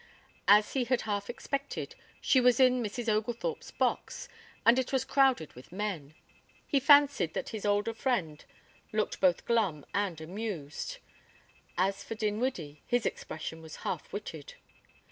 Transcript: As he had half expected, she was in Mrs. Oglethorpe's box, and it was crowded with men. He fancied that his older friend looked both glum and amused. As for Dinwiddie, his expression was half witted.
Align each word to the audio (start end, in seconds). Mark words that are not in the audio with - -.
As 0.47 0.73
he 0.73 0.85
had 0.85 1.01
half 1.01 1.29
expected, 1.29 1.93
she 2.19 2.41
was 2.41 2.59
in 2.59 2.81
Mrs. 2.81 3.07
Oglethorpe's 3.07 3.69
box, 3.69 4.27
and 4.65 4.79
it 4.79 4.91
was 4.91 5.05
crowded 5.05 5.53
with 5.53 5.71
men. 5.71 6.15
He 6.65 6.79
fancied 6.79 7.35
that 7.35 7.49
his 7.49 7.67
older 7.67 7.93
friend 7.93 8.43
looked 8.91 9.19
both 9.21 9.45
glum 9.45 9.85
and 9.93 10.19
amused. 10.19 10.97
As 11.77 12.03
for 12.03 12.15
Dinwiddie, 12.15 12.81
his 12.87 13.05
expression 13.05 13.61
was 13.61 13.75
half 13.85 14.11
witted. 14.11 14.55